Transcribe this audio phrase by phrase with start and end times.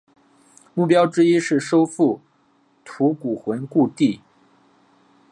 [0.73, 2.21] 目标之一是收复
[2.83, 4.19] 吐谷浑故地。